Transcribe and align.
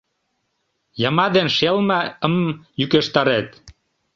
«Йыма» 1.01 1.27
ден 1.35 1.47
«шелма»-м 1.57 2.35
йӱкештарет. 2.79 3.49